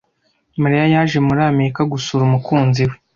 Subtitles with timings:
[0.61, 2.95] Mariya yaje muri Amerika gusura umukunzi we.